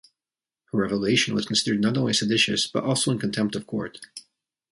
Her 0.71 0.79
revelation 0.79 1.35
was 1.35 1.45
considered 1.45 1.79
not 1.79 1.95
only 1.95 2.13
seditious, 2.13 2.65
but 2.65 2.83
also 2.83 3.11
in 3.11 3.19
contempt 3.19 3.55
of 3.55 3.67
court. 3.67 3.99